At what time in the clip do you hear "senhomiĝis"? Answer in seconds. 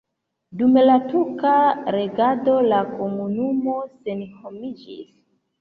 3.93-5.07